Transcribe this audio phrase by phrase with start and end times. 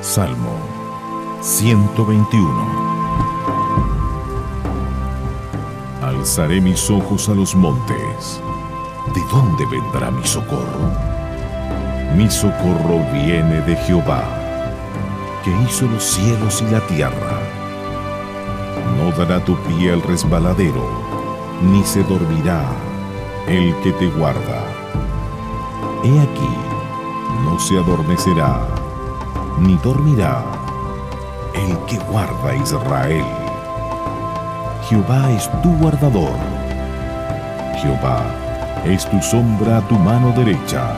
[0.00, 0.52] Salmo
[1.40, 2.48] 121
[6.02, 8.40] Alzaré mis ojos a los montes.
[9.12, 10.92] ¿De dónde vendrá mi socorro?
[12.16, 14.22] Mi socorro viene de Jehová,
[15.44, 17.40] que hizo los cielos y la tierra.
[18.96, 20.88] No dará tu pie al resbaladero,
[21.60, 22.62] ni se dormirá
[23.48, 24.64] el que te guarda.
[26.04, 26.56] He aquí,
[27.44, 28.77] no se adormecerá,
[29.60, 30.42] ni dormirá
[31.54, 33.24] el que guarda Israel.
[34.88, 36.38] Jehová es tu guardador.
[37.80, 38.22] Jehová
[38.84, 40.94] es tu sombra a tu mano derecha.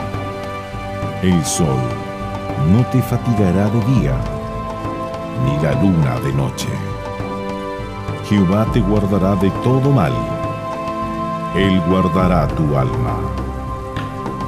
[1.23, 1.81] El sol
[2.73, 4.17] no te fatigará de día,
[5.45, 6.69] ni la luna de noche.
[8.29, 10.13] Jehová te guardará de todo mal.
[11.57, 13.17] Él guardará tu alma.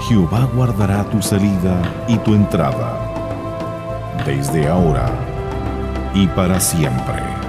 [0.09, 3.12] Jehová guardará tu salida y tu entrada,
[4.25, 5.11] desde ahora
[6.15, 7.42] y para siempre.